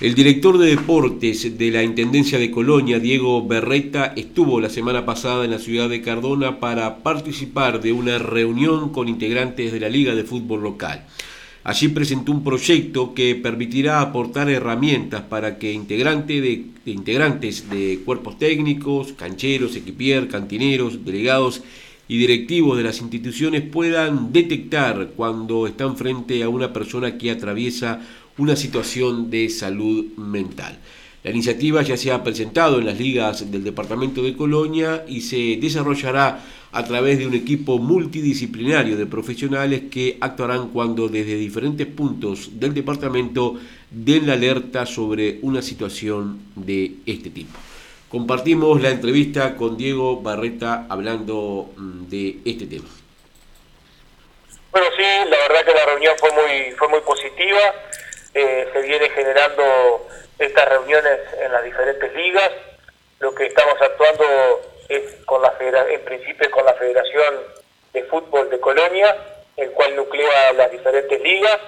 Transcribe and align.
El 0.00 0.14
director 0.14 0.56
de 0.56 0.70
deportes 0.70 1.58
de 1.58 1.70
la 1.70 1.82
Intendencia 1.82 2.38
de 2.38 2.50
Colonia, 2.50 2.98
Diego 2.98 3.46
Berreta, 3.46 4.14
estuvo 4.16 4.58
la 4.58 4.70
semana 4.70 5.04
pasada 5.04 5.44
en 5.44 5.50
la 5.50 5.58
ciudad 5.58 5.90
de 5.90 6.00
Cardona 6.00 6.58
para 6.58 7.02
participar 7.02 7.82
de 7.82 7.92
una 7.92 8.18
reunión 8.18 8.92
con 8.92 9.08
integrantes 9.08 9.72
de 9.72 9.80
la 9.80 9.90
Liga 9.90 10.14
de 10.14 10.24
Fútbol 10.24 10.62
local. 10.62 11.04
Allí 11.64 11.88
presentó 11.88 12.32
un 12.32 12.42
proyecto 12.42 13.12
que 13.12 13.34
permitirá 13.34 14.00
aportar 14.00 14.48
herramientas 14.48 15.20
para 15.20 15.58
que 15.58 15.74
integrantes 15.74 16.40
de, 16.40 16.64
integrantes 16.86 17.68
de 17.68 18.00
cuerpos 18.02 18.38
técnicos, 18.38 19.12
cancheros, 19.12 19.76
equipier, 19.76 20.28
cantineros, 20.28 21.04
delegados 21.04 21.60
y 22.08 22.16
directivos 22.16 22.78
de 22.78 22.84
las 22.84 23.02
instituciones 23.02 23.60
puedan 23.62 24.32
detectar 24.32 25.10
cuando 25.14 25.66
están 25.66 25.98
frente 25.98 26.42
a 26.42 26.48
una 26.48 26.72
persona 26.72 27.18
que 27.18 27.30
atraviesa 27.30 28.00
una 28.40 28.56
situación 28.56 29.30
de 29.30 29.50
salud 29.50 30.16
mental. 30.16 30.78
La 31.22 31.30
iniciativa 31.30 31.82
ya 31.82 31.98
se 31.98 32.10
ha 32.10 32.24
presentado 32.24 32.78
en 32.78 32.86
las 32.86 32.98
ligas 32.98 33.52
del 33.52 33.62
departamento 33.62 34.22
de 34.22 34.34
Colonia 34.34 35.04
y 35.06 35.20
se 35.20 35.58
desarrollará 35.60 36.40
a 36.72 36.84
través 36.84 37.18
de 37.18 37.26
un 37.26 37.34
equipo 37.34 37.78
multidisciplinario 37.78 38.96
de 38.96 39.04
profesionales 39.04 39.82
que 39.90 40.16
actuarán 40.22 40.68
cuando 40.70 41.08
desde 41.08 41.34
diferentes 41.34 41.86
puntos 41.86 42.58
del 42.58 42.72
departamento 42.72 43.60
den 43.90 44.26
la 44.26 44.32
alerta 44.32 44.86
sobre 44.86 45.38
una 45.42 45.60
situación 45.60 46.40
de 46.56 46.94
este 47.04 47.28
tipo. 47.28 47.58
Compartimos 48.08 48.80
la 48.80 48.88
entrevista 48.88 49.54
con 49.56 49.76
Diego 49.76 50.22
Barreta 50.22 50.86
hablando 50.88 51.70
mm, 51.76 52.08
de 52.08 52.38
este 52.46 52.66
tema. 52.66 52.88
Bueno, 54.72 54.86
sí, 54.96 55.02
la 55.28 55.36
verdad 55.36 55.64
que 55.66 55.74
la 55.74 55.84
reunión 55.84 56.14
fue 56.18 56.30
muy, 56.30 56.72
fue 56.78 56.88
muy 56.88 57.00
positiva 57.00 57.58
eh, 58.34 58.68
se 58.72 58.82
viene 58.82 59.08
generando 59.10 60.06
estas 60.38 60.68
reuniones 60.68 61.18
en 61.38 61.52
las 61.52 61.64
diferentes 61.64 62.12
ligas. 62.14 62.50
Lo 63.18 63.34
que 63.34 63.46
estamos 63.46 63.74
actuando 63.80 64.24
es 64.88 65.14
con 65.26 65.42
la 65.42 65.54
en 65.60 66.04
principio 66.04 66.50
con 66.50 66.64
la 66.64 66.74
Federación 66.74 67.34
de 67.92 68.02
Fútbol 68.04 68.50
de 68.50 68.60
Colonia, 68.60 69.16
el 69.56 69.70
cual 69.72 69.96
nuclea 69.96 70.52
las 70.54 70.70
diferentes 70.70 71.20
ligas. 71.20 71.58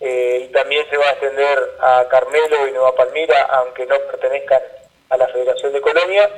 Eh, 0.00 0.46
y 0.48 0.52
también 0.52 0.86
se 0.90 0.96
va 0.96 1.06
a 1.06 1.12
extender 1.12 1.58
a 1.80 2.06
Carmelo 2.10 2.68
y 2.68 2.72
Nueva 2.72 2.94
Palmira, 2.94 3.42
aunque 3.44 3.86
no 3.86 3.98
pertenezcan 3.98 4.60
a 5.08 5.16
la 5.16 5.26
Federación 5.28 5.72
de 5.72 5.80
Colonia. 5.80 6.30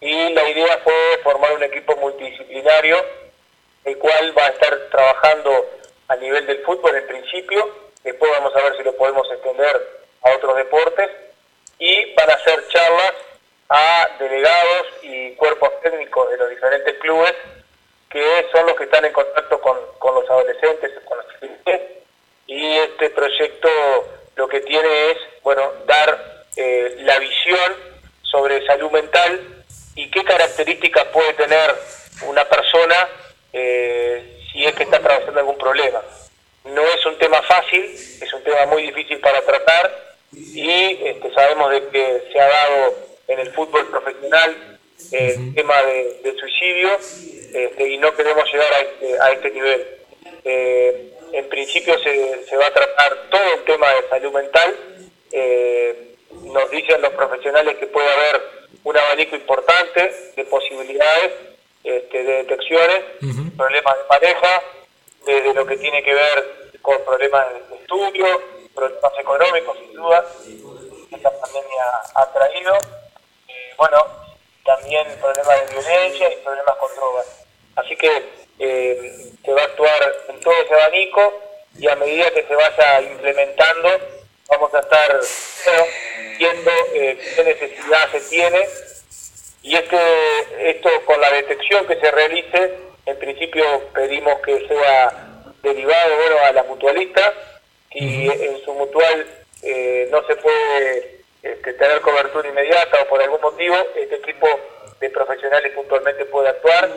Y 0.00 0.32
la 0.34 0.48
idea 0.48 0.78
fue 0.84 0.94
formar 1.22 1.52
un 1.52 1.62
equipo 1.62 1.96
multidisciplinario, 1.96 2.96
el 3.84 3.98
cual 3.98 4.36
va 4.36 4.46
a 4.46 4.50
estar 4.50 4.78
trabajando 4.90 5.66
a 6.08 6.16
nivel 6.16 6.46
del 6.46 6.62
fútbol 6.62 6.94
en 6.96 7.06
principio, 7.06 7.89
después 8.04 8.30
vamos 8.32 8.54
a 8.54 8.62
ver 8.62 8.76
si 8.76 8.82
lo 8.82 8.96
podemos 8.96 9.30
extender 9.30 10.00
a 10.22 10.30
otros 10.36 10.56
deportes, 10.56 11.10
y 11.78 12.14
van 12.14 12.30
a 12.30 12.34
hacer 12.34 12.68
charlas 12.68 13.14
a 13.70 14.08
delegados 14.18 14.86
y 15.02 15.32
cuerpos 15.32 15.70
técnicos 15.82 16.30
de 16.30 16.36
los 16.36 16.50
diferentes 16.50 16.98
clubes, 16.98 17.34
que 18.10 18.46
son 18.52 18.66
los 18.66 18.76
que 18.76 18.84
están 18.84 19.04
en 19.04 19.12
contacto 19.12 19.60
con, 19.60 19.76
los 20.14 20.30
adolescentes, 20.30 20.92
con 21.04 21.18
los 21.18 21.26
chicos, 21.40 21.80
y 22.46 22.78
este 22.78 23.10
proyecto 23.10 23.68
lo 24.36 24.48
que 24.48 24.60
tiene 24.60 25.12
es, 25.12 25.18
bueno, 25.42 25.72
dar 25.86 26.44
eh, 26.56 26.96
la 27.00 27.18
visión 27.18 27.72
sobre 28.22 28.64
salud 28.66 28.90
mental 28.90 29.64
y 29.94 30.10
qué 30.10 30.24
características 30.24 31.04
puede 31.06 31.32
tener 31.34 31.74
una 32.26 32.44
persona 32.44 33.08
eh, 33.52 34.40
si 34.52 34.64
es 34.64 34.74
que 34.74 34.82
está 34.82 34.96
atravesando 34.96 35.40
algún 35.40 35.58
problema. 35.58 36.00
No 36.64 36.82
es 36.82 37.06
un 37.06 37.16
tema 37.18 37.40
fácil, 37.42 37.84
es 37.84 38.32
un 38.34 38.42
tema 38.44 38.66
muy 38.66 38.82
difícil 38.82 39.18
para 39.20 39.40
tratar 39.42 40.14
y 40.32 40.98
este, 41.04 41.32
sabemos 41.32 41.70
de 41.70 41.88
que 41.88 42.22
se 42.32 42.40
ha 42.40 42.46
dado 42.46 42.94
en 43.28 43.38
el 43.40 43.52
fútbol 43.52 43.86
profesional 43.88 44.78
el 45.12 45.54
tema 45.54 45.82
de, 45.82 46.34
suicidio 46.38 46.90
este, 47.54 47.88
y 47.88 47.98
no 47.98 48.14
queremos 48.14 48.44
llegar 48.52 48.72
a 48.72 48.80
este, 48.80 49.20
a 49.20 49.32
este 49.32 49.50
nivel. 49.50 49.86
Eh, 50.44 51.14
en 51.32 51.48
principio 51.48 51.98
se, 52.00 52.44
se, 52.46 52.56
va 52.56 52.66
a 52.66 52.72
tratar 52.72 53.30
todo 53.30 53.54
el 53.54 53.64
tema 53.64 53.88
de 53.94 54.08
salud 54.08 54.32
mental. 54.32 54.76
Eh, 55.32 56.14
nos 56.44 56.70
dicen 56.70 57.00
los 57.00 57.12
profesionales 57.12 57.76
que 57.76 57.86
puede 57.86 58.08
haber 58.08 58.40
un 58.84 58.96
abanico 58.96 59.36
importante 59.36 60.12
de 60.36 60.44
posibilidades, 60.44 61.32
este, 61.84 62.24
de 62.24 62.32
detecciones, 62.44 63.02
problemas 63.56 63.96
de 63.96 64.04
pareja, 64.08 64.62
desde 65.26 65.54
lo 65.54 65.66
que 65.66 65.76
tiene 65.76 66.02
que 66.02 66.14
ver 66.14 66.70
con 66.82 67.04
problemas 67.04 67.46
de 67.68 67.76
estudio, 67.76 68.26
problemas 68.74 69.12
económicos, 69.18 69.78
sin 69.78 69.94
duda, 69.94 70.24
que 71.08 71.16
esta 71.16 71.30
pandemia 71.40 71.84
ha 72.14 72.32
traído. 72.32 72.74
bueno, 73.76 74.06
también 74.64 75.06
problemas 75.20 75.66
de 75.66 75.72
violencia 75.72 76.32
y 76.32 76.36
problemas 76.36 76.76
con 76.76 76.94
drogas. 76.94 77.44
Así 77.76 77.96
que 77.96 78.22
eh, 78.58 79.32
se 79.44 79.52
va 79.52 79.62
a 79.62 79.64
actuar 79.64 80.14
en 80.28 80.40
todo 80.40 80.54
ese 80.54 80.74
abanico 80.74 81.40
y 81.78 81.88
a 81.88 81.96
medida 81.96 82.30
que 82.30 82.46
se 82.46 82.54
vaya 82.54 83.00
implementando, 83.00 83.88
vamos 84.48 84.74
a 84.74 84.80
estar 84.80 85.20
viendo 86.38 86.70
eh, 86.94 87.18
qué 87.36 87.44
necesidad 87.44 88.10
se 88.12 88.20
tiene 88.22 88.66
y 89.62 89.76
este, 89.76 90.70
esto 90.70 90.90
con 91.04 91.20
la 91.20 91.30
detección 91.30 91.86
que 91.86 92.00
se 92.00 92.10
realice 92.10 92.89
en 93.10 93.18
principio 93.18 93.64
pedimos 93.92 94.40
que 94.40 94.66
sea 94.68 95.12
derivado 95.62 96.16
bueno, 96.16 96.36
a 96.46 96.52
la 96.52 96.62
mutualista 96.62 97.32
y 97.92 98.28
en 98.28 98.64
su 98.64 98.72
mutual 98.74 99.26
eh, 99.62 100.08
no 100.10 100.24
se 100.26 100.36
puede 100.36 101.20
este, 101.42 101.72
tener 101.74 102.00
cobertura 102.00 102.48
inmediata 102.48 103.02
o 103.02 103.08
por 103.08 103.20
algún 103.20 103.40
motivo, 103.40 103.76
este 103.96 104.16
equipo 104.16 104.46
de 105.00 105.10
profesionales 105.10 105.72
puntualmente 105.74 106.24
puede 106.26 106.50
actuar 106.50 106.88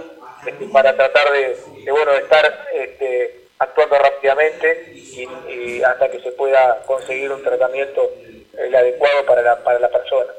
este, 0.45 0.65
para 0.67 0.95
tratar 0.95 1.31
de, 1.31 1.57
bueno, 1.89 2.11
estar 2.13 2.67
este, 2.73 3.47
actuando 3.59 3.97
rápidamente 3.97 4.91
y, 4.93 5.81
hasta 5.83 6.09
que 6.09 6.19
se 6.21 6.31
pueda 6.31 6.81
conseguir 6.85 7.31
un 7.31 7.43
tratamiento 7.43 8.11
el 8.57 8.75
adecuado 8.75 9.25
para 9.25 9.41
la, 9.41 9.63
para 9.63 9.79
la 9.79 9.89
persona. 9.89 10.31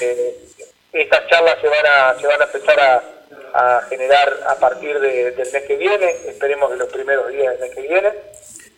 Eh, 0.00 0.36
estas 0.92 1.26
charlas 1.28 1.56
se 1.60 1.68
van 1.68 1.86
a, 1.86 2.20
se 2.20 2.26
van 2.26 2.40
a 2.42 2.44
empezar 2.44 2.80
a, 2.80 3.02
a 3.54 3.82
generar 3.88 4.40
a 4.46 4.54
partir 4.56 4.98
del 4.98 5.34
mes 5.36 5.62
que 5.64 5.76
viene, 5.76 6.10
esperemos 6.26 6.70
que 6.70 6.76
los 6.76 6.92
primeros 6.92 7.30
días 7.30 7.52
del 7.52 7.60
mes 7.60 7.74
que 7.74 7.82
viene. 7.82 8.12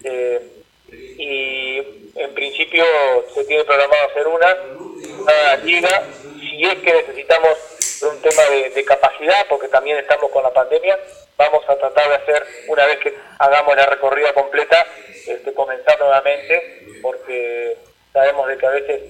Eh, 0.05 0.51
y 0.91 1.79
en 2.15 2.35
principio 2.35 2.85
se 3.35 3.45
tiene 3.45 3.65
programado 3.65 4.09
hacer 4.11 4.27
una, 4.29 4.57
una 5.21 5.57
liga, 5.57 6.03
si 6.39 6.65
es 6.65 6.75
que 6.79 6.93
necesitamos 6.93 7.59
un 8.03 8.21
tema 8.21 8.43
de, 8.75 8.85
capacidad, 8.85 9.47
porque 9.49 9.69
también 9.69 9.99
estamos 9.99 10.31
con 10.31 10.43
la 10.43 10.53
pandemia, 10.53 10.99
vamos 11.37 11.65
a 11.69 11.77
tratar 11.77 12.09
de 12.09 12.15
hacer, 12.17 12.47
una 12.69 12.87
vez 12.87 12.99
que 12.99 13.15
hagamos 13.39 13.77
la 13.77 13.87
recorrida 13.87 14.33
completa, 14.35 14.87
este, 15.27 15.55
comenzar 15.55 15.99
nuevamente, 15.99 16.87
porque 17.01 17.77
sabemos 18.13 18.47
de 18.49 18.59
que 18.59 18.67
a 18.67 18.71
veces 18.71 19.03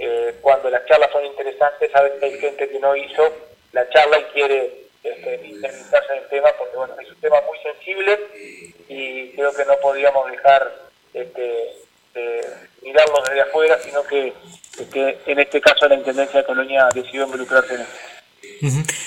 eh, 0.00 0.34
cuando 0.40 0.68
las 0.68 0.84
charlas 0.86 1.10
son 1.12 1.24
interesantes, 1.24 1.94
a 1.94 2.02
veces 2.02 2.22
hay 2.22 2.38
gente 2.38 2.68
que 2.68 2.78
no 2.80 2.96
hizo 2.96 3.32
la 3.72 3.88
charla 3.90 4.18
y 4.18 4.24
quiere 4.32 4.89
este, 5.02 5.34
en 5.34 5.64
el 5.64 6.28
tema, 6.28 6.48
porque 6.58 6.76
bueno, 6.76 6.94
es 7.00 7.08
un 7.08 7.20
tema 7.20 7.36
muy 7.46 7.58
sensible 7.62 8.18
y 8.88 9.30
creo 9.30 9.54
que 9.54 9.64
no 9.64 9.76
podíamos 9.82 10.30
dejar 10.30 10.72
este, 11.14 11.74
mirarlo 12.82 13.22
desde 13.26 13.40
afuera, 13.42 13.78
sino 13.82 14.02
que, 14.04 14.32
en 15.26 15.38
este 15.38 15.60
caso 15.60 15.88
la 15.88 15.94
Intendencia 15.94 16.40
de 16.40 16.46
Colonia 16.46 16.88
decidió 16.94 17.24
involucrarse 17.24 17.74
en 17.74 17.80
esto. 17.82 18.10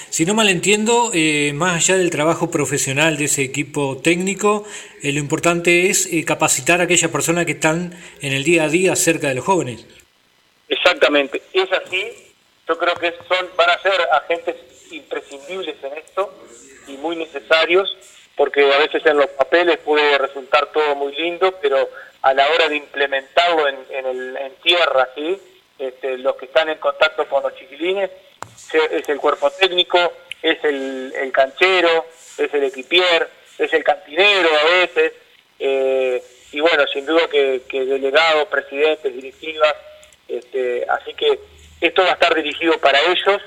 Si 0.09 0.25
no 0.25 0.33
mal 0.33 0.49
entiendo, 0.49 1.11
eh, 1.13 1.53
más 1.53 1.75
allá 1.75 1.97
del 1.97 2.09
trabajo 2.09 2.49
profesional 2.49 3.17
de 3.17 3.25
ese 3.25 3.43
equipo 3.43 3.97
técnico, 3.97 4.63
eh, 5.01 5.11
lo 5.11 5.19
importante 5.19 5.89
es 5.89 6.11
eh, 6.11 6.23
capacitar 6.25 6.81
a 6.81 6.83
aquellas 6.85 7.11
personas 7.11 7.45
que 7.45 7.53
están 7.53 7.93
en 8.21 8.33
el 8.33 8.43
día 8.43 8.63
a 8.63 8.69
día 8.69 8.95
cerca 8.95 9.29
de 9.29 9.35
los 9.35 9.45
jóvenes. 9.45 9.85
Exactamente, 10.69 11.41
es 11.53 11.71
así. 11.71 12.32
Yo 12.67 12.77
creo 12.77 12.95
que 12.95 13.13
son 13.27 13.49
van 13.55 13.69
a 13.69 13.81
ser 13.81 13.93
agentes 14.11 14.55
imprescindibles 14.91 15.75
en 15.83 15.97
esto 15.97 16.33
y 16.87 16.93
muy 16.97 17.15
necesarios, 17.15 17.95
porque 18.35 18.71
a 18.73 18.77
veces 18.79 19.05
en 19.05 19.17
los 19.17 19.27
papeles 19.27 19.77
puede 19.79 20.17
resultar 20.17 20.67
todo 20.67 20.95
muy 20.95 21.15
lindo, 21.15 21.53
pero 21.61 21.89
a 22.21 22.33
la 22.33 22.47
hora 22.49 22.69
de 22.69 22.77
implementarlo 22.77 23.67
en, 23.67 24.05
el, 24.05 24.37
en 24.37 24.55
tierra, 24.55 25.09
¿sí? 25.15 25.39
Este, 25.77 26.17
los 26.17 26.35
que 26.35 26.45
están 26.45 26.69
en 26.69 26.77
contacto 26.77 27.27
con 27.27 27.43
los 27.43 27.55
chiquilines, 27.55 28.09
es 28.91 29.09
el 29.09 29.19
cuerpo 29.19 29.49
técnico, 29.51 30.13
es 30.41 30.63
el, 30.63 31.13
el 31.15 31.31
canchero, 31.31 32.05
es 32.37 32.53
el 32.53 32.63
equipier, 32.63 33.29
es 33.57 33.73
el 33.73 33.83
cantinero 33.83 34.49
a 34.49 34.63
veces, 34.63 35.13
eh, 35.59 36.23
y 36.51 36.59
bueno, 36.59 36.85
sin 36.87 37.05
duda 37.05 37.27
que, 37.27 37.61
delegados, 37.69 38.47
presidentes, 38.47 39.13
directivas, 39.13 39.73
esto 41.93 42.01
va 42.01 42.09
a 42.09 42.13
estar 42.13 42.33
dirigido 42.33 42.75
para 42.79 42.99
ellos. 43.01 43.39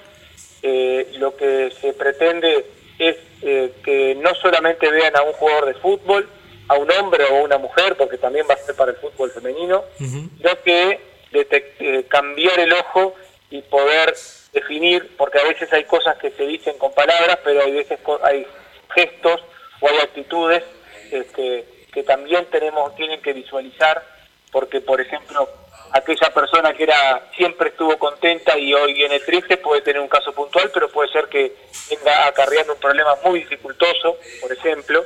Eh, 0.63 1.15
lo 1.19 1.37
que 1.37 1.73
se 1.81 1.93
pretende 1.95 2.65
es 2.97 3.17
eh, 3.43 3.73
que 3.85 4.15
no 4.15 4.33
solamente 4.37 4.89
vean 4.89 5.17
a 5.17 5.23
un 5.23 5.33
jugador 5.33 5.67
de 5.67 5.75
fútbol, 5.75 6.29
a 6.69 6.75
un 6.75 6.89
hombre 6.93 7.25
o 7.25 7.39
a 7.39 7.43
una 7.43 7.59
mujer, 7.59 7.97
porque 7.97 8.19
también 8.19 8.47
va 8.49 8.55
a 8.55 8.59
ser 8.59 8.77
para 8.77 8.93
el 8.93 8.99
fútbol 8.99 9.33
femenino, 9.33 9.83
sino 9.99 10.63
que 10.65 11.01
de, 11.33 12.05
cambiar 12.09 12.61
el 12.61 12.73
ojo 12.73 13.17
y 13.51 13.63
poder 13.63 14.15
definir, 14.53 15.17
porque 15.17 15.41
a 15.41 15.45
veces 15.45 15.73
hay 15.73 15.85
cosas 15.85 16.17
que 16.19 16.31
se 16.31 16.47
dicen 16.47 16.79
con 16.79 16.93
palabras, 16.95 17.41
pero 17.43 17.63
hay 17.63 17.73
veces 17.73 17.99
hay 18.23 18.47
gestos 18.95 19.43
o 19.81 19.89
hay 19.89 19.99
actitudes 19.99 20.63
este, 21.11 21.65
que 21.93 22.03
también 22.05 22.47
tenemos 22.47 22.95
tienen 22.95 23.21
que 23.23 23.33
visualizar, 23.33 24.05
porque 24.53 24.81
por 24.81 25.01
ejemplo 25.01 25.49
aquella 25.93 26.33
persona 26.33 26.73
que 26.75 26.85
era 26.85 27.31
siempre 27.37 27.71
estuvo 27.71 27.99
contenta 27.99 28.59
y 28.59 28.73
hoy 28.75 28.95
viene 28.95 29.21
triste 29.21 29.57
puede 29.57 29.83
tener 29.83 30.01
un 30.01 30.09
caso 30.09 30.33
puntual, 30.33 30.71
pero 30.73 30.89
puede 30.91 31.11
ser 31.11 31.27
que 31.29 31.55
venga 31.91 32.27
acarreando 32.27 32.75
un 32.75 32.81
problema 32.81 33.17
muy 33.25 33.41
dificultoso, 33.41 34.19
por 34.41 34.53
ejemplo. 34.53 35.05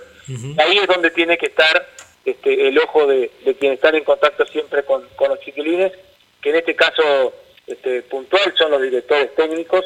Ahí 0.59 0.79
es 0.79 0.87
donde 0.87 1.11
tiene 1.11 1.37
que 1.37 1.47
estar 1.47 1.89
este, 2.25 2.69
el 2.69 2.79
ojo 2.79 3.07
de, 3.07 3.31
de 3.45 3.55
quienes 3.55 3.79
están 3.79 3.95
en 3.95 4.05
contacto 4.05 4.47
siempre 4.47 4.85
con, 4.85 5.09
los 5.19 5.41
chiquilines, 5.41 5.93
que 6.41 6.51
en 6.51 6.57
este 6.57 6.77
caso 6.77 7.35
este, 7.67 8.03
puntual 8.03 8.55
son 8.57 8.71
los 8.71 8.83
directores 8.83 9.35
técnicos, 9.35 9.85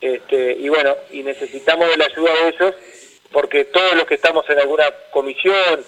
este, 0.00 0.52
y 0.52 0.68
bueno, 0.68 0.94
y 1.10 1.22
necesitamos 1.22 1.88
de 1.88 1.96
la 1.96 2.04
ayuda 2.06 2.32
de 2.32 2.48
ellos, 2.48 2.74
porque 3.32 3.64
todos 3.64 3.94
los 3.94 4.04
que 4.04 4.14
estamos 4.14 4.48
en 4.48 4.58
alguna 4.58 4.84
comisión 5.10 5.84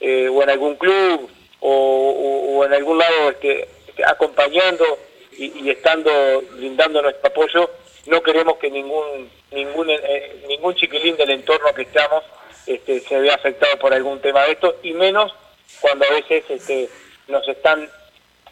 eh, 0.00 0.28
o 0.28 0.42
en 0.42 0.50
algún 0.50 0.76
club 0.76 1.30
o, 1.60 2.64
en 2.64 2.74
algún 2.74 2.98
lado 2.98 3.30
este, 3.30 3.68
acompañando 4.06 4.84
y, 5.32 5.68
estando 5.68 6.42
brindando 6.52 7.02
nuestro 7.02 7.28
apoyo, 7.28 7.70
no 8.06 8.22
queremos 8.22 8.56
que 8.56 8.70
ningún 8.70 9.30
ningún 9.50 9.90
eh, 9.90 10.44
ningún 10.48 10.74
chiquilín 10.74 11.16
del 11.16 11.30
entorno 11.30 11.74
que 11.74 11.82
estamos 11.82 12.24
este, 12.66 13.00
se 13.00 13.18
vea 13.20 13.34
afectado 13.34 13.78
por 13.78 13.92
algún 13.92 14.20
tema 14.20 14.44
de 14.44 14.52
esto 14.52 14.76
y 14.82 14.92
menos 14.92 15.32
cuando 15.80 16.04
a 16.06 16.14
veces 16.14 16.44
este, 16.48 16.88
nos 17.28 17.46
están 17.48 17.88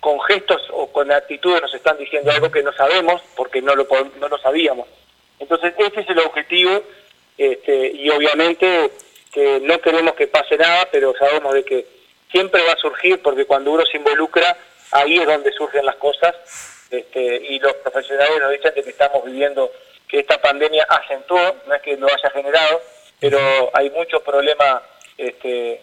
con 0.01 0.21
gestos 0.23 0.63
o 0.71 0.89
con 0.93 1.11
actitudes 1.11 1.63
nos 1.63 1.75
están 1.75 1.97
diciendo 1.99 2.31
algo 2.31 2.51
que 2.51 2.63
no 2.63 2.73
sabemos 2.73 3.23
porque 3.37 3.63
no 3.63 3.75
lo 3.75 3.87
no 4.21 4.29
lo 4.29 4.39
sabíamos. 4.39 4.87
Entonces 5.39 5.75
ese 5.79 6.01
es 6.01 6.11
el 6.11 6.19
objetivo 6.19 6.83
este, 7.39 7.93
y 7.95 8.11
obviamente 8.11 8.91
que 9.33 9.61
no 9.61 9.81
queremos 9.81 10.15
que 10.15 10.27
pase 10.27 10.57
nada 10.57 10.89
pero 10.93 11.15
sabemos 11.19 11.55
de 11.55 11.65
que 11.65 11.87
siempre 12.31 12.63
va 12.65 12.73
a 12.73 12.79
surgir 12.79 13.23
porque 13.23 13.47
cuando 13.47 13.73
uno 13.73 13.85
se 13.87 13.97
involucra 13.97 14.57
ahí 14.93 15.19
es 15.19 15.27
donde 15.27 15.53
surgen 15.53 15.85
las 15.85 15.97
cosas 15.97 16.35
este, 16.91 17.37
y 17.49 17.59
los 17.59 17.75
profesionales 17.75 18.39
nos 18.41 18.51
dicen 18.53 18.73
que 18.75 18.81
estamos 18.81 19.25
viviendo 19.25 19.71
que 20.09 20.21
esta 20.21 20.41
pandemia 20.41 20.87
acentuó, 20.89 21.57
no 21.67 21.75
es 21.75 21.83
que 21.83 21.97
lo 21.97 22.07
haya 22.07 22.31
generado, 22.31 22.81
pero 23.19 23.71
hay 23.73 23.91
muchos 23.91 24.23
problemas 24.23 24.83
este, 25.17 25.83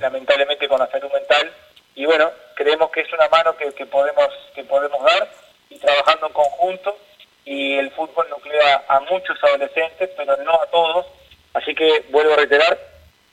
lamentablemente 0.00 0.68
con 0.68 0.78
la 0.78 0.90
salud 0.90 1.10
mental 1.12 1.52
y 1.94 2.04
bueno, 2.04 2.30
creemos 2.54 2.90
que 2.90 3.00
es 3.00 3.12
una 3.12 3.28
mano 3.28 3.56
que, 3.56 3.70
podemos 3.86 4.28
que 4.54 4.64
podemos 4.64 5.02
dar 5.04 5.30
y 5.70 5.78
trabajando 5.78 6.26
en 6.26 6.32
conjunto 6.32 6.98
y 7.44 7.78
el 7.78 7.90
fútbol 7.92 8.28
nuclea 8.28 8.84
a 8.88 9.00
muchos 9.00 9.42
adolescentes, 9.42 10.10
pero 10.16 10.36
no 10.38 10.54
a 10.60 10.66
todos, 10.66 11.06
así 11.54 11.74
que 11.74 12.04
vuelvo 12.10 12.32
a 12.32 12.36
reiterar, 12.36 12.78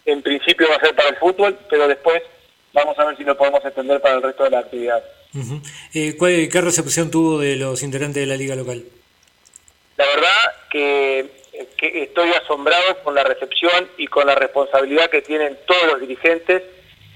en 0.06 0.22
principio 0.22 0.70
va 0.70 0.76
a 0.76 0.80
ser 0.80 0.96
para 0.96 1.10
el 1.10 1.18
fútbol, 1.18 1.58
pero 1.70 1.88
después 1.88 2.22
vamos 2.74 2.98
a 2.98 3.06
ver 3.06 3.18
si 3.18 3.24
lo 3.24 3.38
podemos 3.38 3.64
extender 3.64 4.02
para 4.02 4.16
el 4.16 4.24
resto 4.24 4.44
de 4.44 4.50
la 4.50 4.60
actividad. 4.60 5.04
Eh, 5.94 6.16
¿Qué 6.52 6.62
recepción 6.62 7.10
tuvo 7.10 7.40
de 7.40 7.56
los 7.56 7.82
integrantes 7.84 8.22
de 8.22 8.28
la 8.28 8.36
liga 8.36 8.56
local? 8.56 8.84
La 9.98 10.06
verdad 10.08 10.56
que, 10.70 11.44
estoy 11.82 12.32
asombrado 12.32 13.04
con 13.04 13.14
la 13.14 13.24
recepción 13.24 13.90
y 13.98 14.08
con 14.08 14.26
la 14.26 14.36
responsabilidad 14.36 15.10
que 15.10 15.22
tienen 15.22 15.58
todos 15.66 15.86
los 15.86 16.02
dirigentes. 16.02 16.64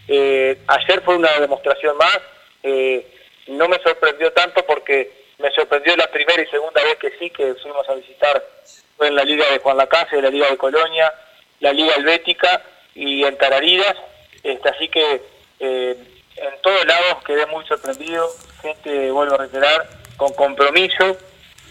Eh, 0.07 0.59
ayer 0.67 1.01
fue 1.03 1.15
una 1.15 1.31
demostración 1.39 1.97
más. 1.97 2.19
Eh, 2.63 3.05
no 3.47 3.67
me 3.67 3.79
sorprendió 3.79 4.31
tanto 4.33 4.65
porque 4.65 5.11
me 5.39 5.49
sorprendió 5.51 5.95
la 5.95 6.09
primera 6.11 6.41
y 6.41 6.47
segunda 6.47 6.83
vez 6.83 6.97
que 6.97 7.11
sí, 7.17 7.29
que 7.29 7.55
fuimos 7.55 7.87
a 7.89 7.95
visitar 7.95 8.43
fue 8.97 9.07
en 9.07 9.15
la 9.15 9.23
Liga 9.23 9.45
de 9.51 9.59
Juan 9.59 9.77
Lacase, 9.77 10.21
la 10.21 10.29
Liga 10.29 10.49
de 10.49 10.57
Colonia, 10.57 11.13
la 11.59 11.71
Liga 11.71 11.93
Helvética 11.95 12.63
y 12.95 13.23
en 13.23 13.37
Tararidas. 13.37 13.95
Este, 14.43 14.69
así 14.69 14.89
que 14.89 15.21
eh, 15.59 15.97
en 16.35 16.61
todos 16.61 16.85
lados 16.85 17.23
quedé 17.25 17.45
muy 17.47 17.65
sorprendido, 17.65 18.29
gente, 18.61 19.11
vuelvo 19.11 19.35
a 19.35 19.37
reiterar, 19.39 19.87
con 20.17 20.33
compromiso, 20.33 21.17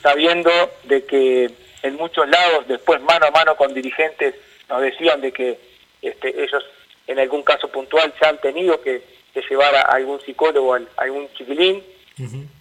sabiendo 0.02 0.50
de 0.84 1.04
que 1.04 1.50
en 1.82 1.96
muchos 1.96 2.28
lados, 2.28 2.66
después 2.66 3.00
mano 3.02 3.26
a 3.26 3.30
mano 3.30 3.56
con 3.56 3.72
dirigentes, 3.72 4.34
nos 4.68 4.82
decían 4.82 5.20
de 5.20 5.32
que 5.32 5.58
este, 6.02 6.42
ellos 6.42 6.64
en 7.06 7.18
algún 7.20 7.42
caso 7.42 7.68
puntual 7.68 8.12
se 8.18 8.26
han 8.26 8.38
tenido 8.38 8.80
que, 8.80 9.02
llevar 9.50 9.74
a 9.74 9.82
algún 9.82 10.18
psicólogo, 10.22 10.74
a 10.74 10.80
algún 10.96 11.30
chiquilín. 11.34 11.84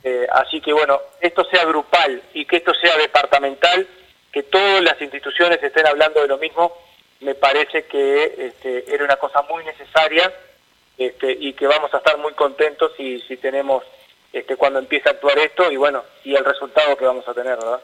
Eh, 0.03 0.27
así 0.33 0.59
que 0.59 0.73
bueno, 0.73 0.99
esto 1.21 1.45
sea 1.45 1.63
grupal 1.63 2.21
y 2.33 2.43
que 2.45 2.57
esto 2.57 2.73
sea 2.73 2.97
departamental, 2.97 3.87
que 4.29 4.43
todas 4.43 4.83
las 4.83 5.01
instituciones 5.01 5.63
estén 5.63 5.87
hablando 5.87 6.21
de 6.21 6.27
lo 6.27 6.37
mismo, 6.37 6.73
me 7.21 7.33
parece 7.33 7.85
que 7.85 8.35
este, 8.37 8.93
era 8.93 9.05
una 9.05 9.15
cosa 9.15 9.41
muy 9.43 9.63
necesaria 9.63 10.33
este, 10.97 11.37
y 11.39 11.53
que 11.53 11.67
vamos 11.67 11.93
a 11.93 11.97
estar 11.97 12.17
muy 12.17 12.33
contentos 12.33 12.91
si, 12.97 13.19
si 13.21 13.37
tenemos 13.37 13.83
este, 14.31 14.55
cuando 14.57 14.79
empiece 14.79 15.07
a 15.07 15.13
actuar 15.13 15.37
esto 15.39 15.71
y 15.71 15.77
bueno, 15.77 16.03
y 16.23 16.35
el 16.35 16.43
resultado 16.43 16.97
que 16.97 17.05
vamos 17.05 17.27
a 17.27 17.33
tener, 17.33 17.55
¿verdad? 17.57 17.79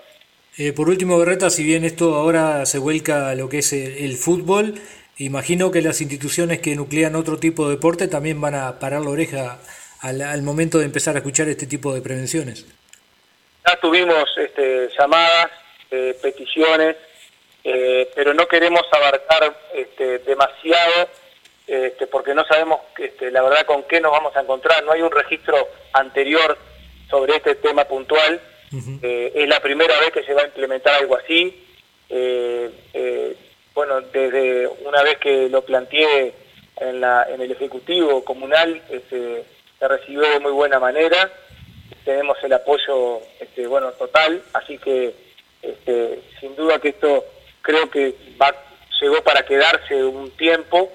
Eh, 0.57 0.73
por 0.73 0.89
último, 0.89 1.17
Berreta, 1.17 1.49
si 1.49 1.63
bien 1.63 1.85
esto 1.85 2.15
ahora 2.15 2.65
se 2.65 2.77
vuelca 2.77 3.29
a 3.29 3.35
lo 3.35 3.47
que 3.47 3.59
es 3.59 3.71
el, 3.71 4.17
fútbol, 4.17 4.75
imagino 5.17 5.71
que 5.71 5.81
las 5.81 6.01
instituciones 6.01 6.59
que 6.59 6.75
nuclean 6.75 7.15
otro 7.15 7.37
tipo 7.37 7.65
de 7.65 7.75
deporte 7.75 8.09
también 8.09 8.41
van 8.41 8.55
a 8.55 8.79
parar 8.79 9.01
la 9.01 9.11
oreja 9.11 9.59
al, 10.01 10.41
momento 10.41 10.77
de 10.77 10.85
empezar 10.85 11.15
a 11.15 11.19
escuchar 11.19 11.47
este 11.47 11.67
tipo 11.67 11.93
de 11.93 12.01
prevenciones. 12.01 12.65
Ya 13.65 13.77
tuvimos 13.77 14.25
este, 14.35 14.89
llamadas, 14.99 15.51
eh, 15.89 16.17
peticiones, 16.21 16.97
eh, 17.63 18.11
pero 18.13 18.33
no 18.33 18.45
queremos 18.47 18.83
abarcar 18.91 19.55
este, 19.73 20.19
demasiado 20.19 21.07
este, 21.67 22.07
porque 22.07 22.33
no 22.33 22.43
sabemos 22.45 22.81
este, 22.97 23.31
la 23.31 23.41
verdad 23.41 23.65
con 23.65 23.83
qué 23.83 24.01
nos 24.01 24.11
vamos 24.11 24.35
a 24.35 24.41
encontrar. 24.41 24.83
No 24.83 24.91
hay 24.91 25.01
un 25.01 25.11
registro 25.11 25.55
anterior 25.93 26.57
sobre 27.09 27.35
este 27.35 27.55
tema 27.55 27.85
puntual. 27.85 28.41
Eh, 29.01 29.33
es 29.35 29.49
la 29.49 29.59
primera 29.59 29.99
vez 29.99 30.11
que 30.11 30.23
se 30.23 30.33
va 30.33 30.43
a 30.43 30.45
implementar 30.45 30.95
algo 30.95 31.17
así. 31.17 31.65
Eh, 32.09 32.71
eh, 32.93 33.35
bueno, 33.73 34.01
desde 34.01 34.67
una 34.85 35.03
vez 35.03 35.17
que 35.17 35.49
lo 35.49 35.61
planteé 35.63 36.33
en, 36.77 37.01
la, 37.01 37.27
en 37.29 37.41
el 37.41 37.51
Ejecutivo 37.51 38.23
Comunal, 38.23 38.81
este, 38.89 39.43
se 39.77 39.87
recibió 39.87 40.21
de 40.21 40.39
muy 40.39 40.51
buena 40.51 40.79
manera. 40.79 41.31
Tenemos 42.05 42.37
el 42.43 42.53
apoyo 42.53 43.19
este, 43.39 43.67
bueno, 43.67 43.91
total, 43.91 44.41
así 44.53 44.77
que 44.77 45.13
este, 45.61 46.19
sin 46.39 46.55
duda 46.55 46.79
que 46.79 46.89
esto 46.89 47.25
creo 47.61 47.89
que 47.89 48.15
va, 48.41 48.53
llegó 48.99 49.21
para 49.21 49.45
quedarse 49.45 50.03
un 50.03 50.31
tiempo 50.31 50.91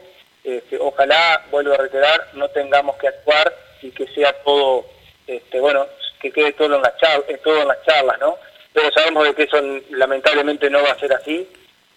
este, 0.47 0.79
ojalá, 0.79 1.45
vuelvo 1.51 1.75
a 1.75 1.77
reiterar, 1.77 2.29
no 2.35 2.49
tengamos 2.51 2.95
que 2.99 3.09
actuar 3.09 3.53
y 3.83 3.91
que 3.91 4.07
sea 4.07 4.33
todo, 4.45 4.87
este, 5.27 5.59
bueno, 5.59 5.89
que 6.21 6.31
quede 6.31 6.53
todo 6.53 6.77
en 6.77 6.83
las 6.83 6.97
charlas, 6.99 7.29
eh, 7.29 7.41
todo 7.43 7.63
en 7.63 7.69
las 7.69 7.83
charlas, 7.85 8.17
¿no? 8.21 8.39
Pero 8.73 8.93
sabemos 8.93 9.25
de 9.25 9.35
que 9.35 9.43
eso 9.43 9.61
lamentablemente 9.91 10.71
no 10.71 10.85
va 10.85 10.93
a 10.93 11.01
ser 11.01 11.13
así. 11.15 11.49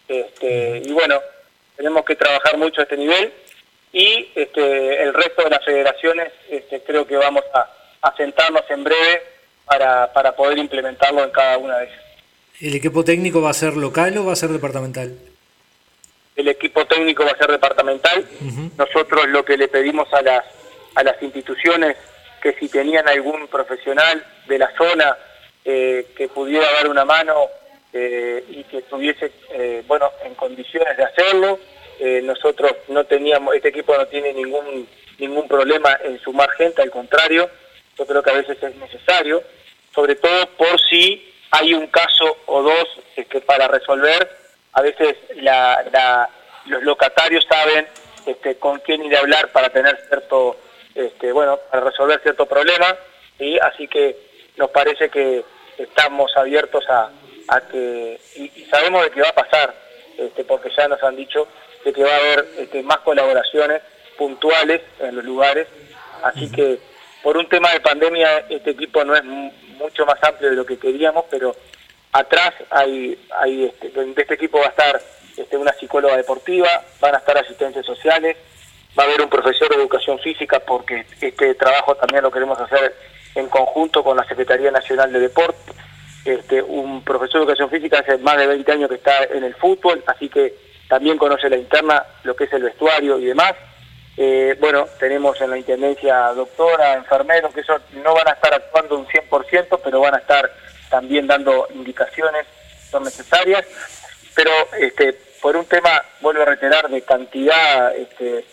Este, 0.07 0.81
y 0.83 0.91
bueno, 0.91 1.21
tenemos 1.77 2.03
que 2.03 2.15
trabajar 2.15 2.57
mucho 2.57 2.81
a 2.81 2.85
este 2.85 2.97
nivel 2.97 3.31
y 3.93 4.31
este, 4.33 5.03
el 5.03 5.13
resto 5.13 5.43
de 5.43 5.49
las 5.51 5.63
federaciones 5.63 6.33
este, 6.49 6.81
creo 6.81 7.05
que 7.05 7.17
vamos 7.17 7.43
a, 7.53 7.71
a 8.01 8.17
sentarnos 8.17 8.63
en 8.69 8.83
breve 8.83 9.21
para, 9.65 10.11
para 10.11 10.35
poder 10.35 10.57
implementarlo 10.57 11.23
en 11.23 11.29
cada 11.29 11.59
una 11.59 11.77
de 11.77 11.85
ellas. 11.85 12.01
¿El 12.61 12.75
equipo 12.75 13.03
técnico 13.03 13.43
va 13.43 13.51
a 13.51 13.53
ser 13.53 13.77
local 13.77 14.17
o 14.17 14.25
va 14.25 14.33
a 14.33 14.35
ser 14.35 14.49
departamental? 14.49 15.15
el 16.39 16.47
equipo 16.47 16.78
técnico 16.89 17.23
va 17.23 17.31
a 17.31 17.37
ser 17.37 17.49
departamental. 17.51 18.25
Nosotros 18.77 19.27
lo 19.29 19.45
que 19.45 19.55
le 19.57 19.69
pedimos 19.69 20.11
a 20.13 20.21
las, 20.21 20.43
a 20.95 21.03
las 21.03 21.21
instituciones 21.21 21.95
que 22.41 22.53
si 22.53 22.67
tenían 22.67 23.07
algún 23.07 23.47
profesional 23.47 24.25
de 24.47 24.57
la 24.57 24.71
zona 24.77 25.17
eh, 25.63 26.07
que 26.15 26.27
pudiera 26.27 26.71
dar 26.73 26.87
una 26.87 27.05
mano 27.05 27.47
eh, 27.93 28.43
y 28.49 28.63
que 28.63 28.79
estuviese 28.79 29.31
eh, 29.51 29.83
bueno 29.87 30.11
en 30.23 30.35
condiciones 30.35 30.95
de 30.97 31.03
hacerlo. 31.03 31.59
nosotros 32.23 32.71
no 32.87 33.03
teníamos, 33.03 33.55
este 33.55 33.69
equipo 33.69 33.95
no 33.97 34.05
tiene 34.07 34.33
ningún 34.33 34.87
ningún 35.17 35.47
problema 35.49 35.99
en 36.03 36.17
sumar 36.19 36.49
gente, 36.51 36.81
al 36.81 36.91
contrario, 36.91 37.49
yo 37.97 38.05
creo 38.07 38.23
que 38.23 38.29
a 38.31 38.35
veces 38.41 38.57
es 38.63 38.75
necesario, 38.77 39.43
sobre 39.93 40.15
todo 40.15 40.47
por 40.57 40.79
si 40.79 41.33
hay 41.51 41.73
un 41.73 41.87
caso 41.87 42.37
o 42.45 42.61
dos 42.63 42.87
que 43.29 43.41
para 43.41 43.67
resolver 43.67 44.29
a 44.71 44.81
veces 44.81 45.17
los 46.65 46.83
locatarios 46.83 47.45
saben 47.49 47.87
este, 48.25 48.57
con 48.57 48.79
quién 48.79 49.03
ir 49.03 49.15
a 49.15 49.19
hablar 49.19 49.51
para 49.51 49.69
tener 49.69 49.97
cierto, 50.07 50.57
este, 50.93 51.31
bueno, 51.31 51.57
para 51.69 51.89
resolver 51.89 52.21
cierto 52.21 52.45
problema, 52.45 52.95
y 53.39 53.57
así 53.59 53.87
que 53.87 54.17
nos 54.57 54.69
parece 54.69 55.09
que 55.09 55.43
estamos 55.77 56.35
abiertos 56.35 56.83
a, 56.89 57.09
que, 57.71 58.19
y, 58.35 58.65
sabemos 58.65 59.03
de 59.03 59.11
que 59.11 59.21
va 59.21 59.29
a 59.29 59.35
pasar, 59.35 59.73
este, 60.17 60.43
porque 60.43 60.69
ya 60.75 60.87
nos 60.87 61.01
han 61.01 61.15
dicho 61.15 61.47
de 61.83 61.93
que 61.93 62.03
va 62.03 62.13
a 62.13 62.17
haber 62.17 62.47
este, 62.57 62.83
más 62.83 62.99
colaboraciones 62.99 63.81
puntuales 64.17 64.81
en 64.99 65.15
los 65.15 65.23
lugares, 65.23 65.67
así 66.23 66.51
que 66.51 66.79
por 67.23 67.37
un 67.37 67.47
tema 67.47 67.71
de 67.71 67.79
pandemia 67.79 68.45
este 68.49 68.71
equipo 68.71 69.03
no 69.03 69.15
es 69.15 69.23
mucho 69.23 70.05
más 70.05 70.21
amplio 70.21 70.49
de 70.49 70.55
lo 70.57 70.65
que 70.65 70.77
queríamos, 70.77 71.25
pero 71.29 71.55
atrás 72.11 72.53
hay, 72.69 73.17
hay 73.31 73.65
este, 73.65 73.89
de 73.89 74.21
este 74.21 74.33
equipo 74.33 74.59
va 74.59 74.65
a 74.65 74.69
estar 74.69 75.01
este, 75.37 75.57
una 75.57 75.73
psicóloga 75.73 76.17
deportiva, 76.17 76.69
van 76.99 77.15
a 77.15 77.19
estar 77.19 77.37
asistentes 77.37 77.85
sociales, 77.85 78.37
va 78.97 79.03
a 79.03 79.05
haber 79.05 79.21
un 79.21 79.29
profesor 79.29 79.69
de 79.69 79.75
educación 79.75 80.19
física 80.19 80.59
porque 80.59 81.05
este 81.21 81.55
trabajo 81.55 81.95
también 81.95 82.23
lo 82.23 82.31
queremos 82.31 82.59
hacer 82.59 82.95
en 83.35 83.47
conjunto 83.47 84.03
con 84.03 84.17
la 84.17 84.25
Secretaría 84.25 84.71
Nacional 84.71 85.11
de 85.13 85.19
Deporte, 85.19 85.73
este, 86.25 86.61
un 86.61 87.03
profesor 87.03 87.41
de 87.41 87.45
educación 87.45 87.69
física 87.69 87.99
hace 87.99 88.17
más 88.17 88.37
de 88.37 88.47
20 88.47 88.71
años 88.71 88.89
que 88.89 88.95
está 88.95 89.23
en 89.23 89.43
el 89.43 89.55
fútbol, 89.55 90.03
así 90.07 90.29
que 90.29 90.55
también 90.87 91.17
conoce 91.17 91.49
la 91.49 91.57
interna, 91.57 92.03
lo 92.23 92.35
que 92.35 92.45
es 92.45 92.53
el 92.53 92.63
vestuario 92.63 93.19
y 93.19 93.25
demás. 93.25 93.53
Eh, 94.17 94.57
bueno, 94.59 94.85
tenemos 94.99 95.39
en 95.39 95.51
la 95.51 95.57
Intendencia 95.57 96.33
doctora, 96.33 96.95
enfermeros, 96.95 97.53
que 97.53 97.61
eso 97.61 97.79
no 98.03 98.13
van 98.13 98.27
a 98.27 98.31
estar 98.31 98.53
actuando 98.53 98.97
un 98.97 99.05
100%, 99.07 99.79
pero 99.81 100.01
van 100.01 100.15
a 100.15 100.17
estar 100.17 100.51
también 100.89 101.27
dando 101.27 101.67
indicaciones, 101.73 102.45
son 102.89 103.03
necesarias. 103.03 103.65
Pero 104.39 104.53
este, 104.77 105.11
por 105.41 105.57
un 105.57 105.65
tema, 105.65 106.01
vuelvo 106.21 106.43
a 106.43 106.45
reiterar, 106.45 106.87
de 106.87 107.01
cantidad, 107.01 107.93
este, 107.93 108.45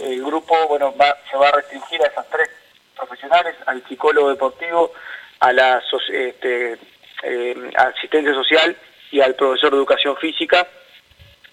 el 0.00 0.24
grupo 0.24 0.68
bueno 0.68 0.94
va, 0.96 1.18
se 1.28 1.36
va 1.36 1.48
a 1.48 1.56
restringir 1.56 2.00
a 2.02 2.06
esas 2.06 2.30
tres 2.30 2.48
profesionales, 2.96 3.56
al 3.66 3.82
psicólogo 3.88 4.28
deportivo, 4.28 4.92
a 5.40 5.52
la 5.52 5.82
este, 6.08 6.78
eh, 7.24 7.70
asistente 7.74 8.32
social 8.32 8.76
y 9.10 9.20
al 9.22 9.34
profesor 9.34 9.72
de 9.72 9.78
educación 9.78 10.16
física, 10.18 10.68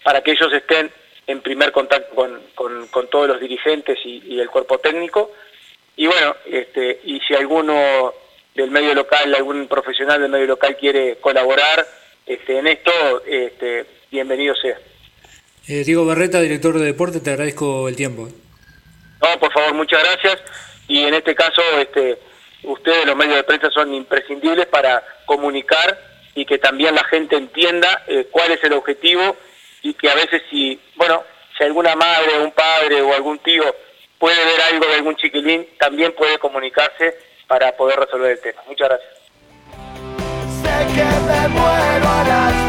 para 0.04 0.22
que 0.22 0.34
ellos 0.34 0.54
estén 0.54 0.92
en 1.26 1.42
primer 1.42 1.72
contacto 1.72 2.14
con, 2.14 2.40
con, 2.92 3.08
todos 3.10 3.30
los 3.30 3.40
dirigentes 3.40 3.98
y, 4.06 4.40
el 4.40 4.52
cuerpo 4.52 4.78
técnico. 4.78 5.32
Y 5.96 6.06
bueno, 6.06 6.36
este, 6.46 7.02
y 7.04 7.20
si 7.22 7.34
alguno 7.34 8.14
del 8.54 8.70
medio 8.70 8.94
local, 8.94 9.34
algún 9.34 9.68
profesional 9.68 10.22
del 10.22 10.30
medio 10.30 10.46
local 10.46 10.78
quiere 10.78 11.16
colaborar 11.16 11.88
este, 12.34 12.58
en 12.60 12.68
esto, 12.68 12.92
este, 13.26 13.86
bienvenido 14.10 14.56
sea. 14.56 14.78
Eh, 15.68 15.84
Diego 15.84 16.06
Barreta, 16.06 16.40
director 16.40 16.78
de 16.80 16.86
deporte, 16.86 17.20
te 17.20 17.32
agradezco 17.32 17.90
el 17.90 17.96
tiempo. 17.96 18.30
No, 19.22 19.40
por 19.40 19.52
favor, 19.52 19.74
muchas 19.74 20.02
gracias. 20.04 20.42
Y 20.88 21.04
en 21.04 21.14
este 21.14 21.36
caso, 21.36 21.62
este, 21.80 22.20
ustedes, 22.64 23.06
los 23.06 23.16
medios 23.16 23.36
de 23.36 23.44
prensa, 23.44 23.70
son 23.70 23.94
imprescindibles 23.94 24.66
para 24.68 25.04
comunicar 25.26 26.00
y 26.34 26.46
que 26.46 26.58
también 26.58 26.96
la 26.96 27.04
gente 27.04 27.36
entienda 27.36 28.04
eh, 28.08 28.28
cuál 28.32 28.52
es 28.52 28.64
el 28.64 28.74
objetivo 28.74 29.36
y 29.82 29.94
que 29.94 30.10
a 30.10 30.16
veces 30.16 30.42
si, 30.50 30.80
bueno, 30.96 31.24
si 31.58 31.64
alguna 31.64 31.96
madre, 31.96 32.40
un 32.40 32.52
padre 32.52 33.02
o 33.02 33.14
algún 33.14 33.40
tío 33.40 33.64
puede 34.18 34.44
ver 34.46 34.62
algo 34.72 34.86
de 34.88 34.96
algún 34.96 35.16
chiquilín, 35.18 35.68
también 35.78 36.14
puede 36.14 36.38
comunicarse 36.40 37.18
para 37.48 37.76
poder 37.76 38.00
resolver 38.00 38.32
el 38.32 38.40
tema. 38.40 38.62
Muchas 38.68 38.88
gracias 38.88 39.21
que 40.88 41.04
me 41.04 41.48
muero 41.50 42.10
a 42.10 42.24
las 42.28 42.61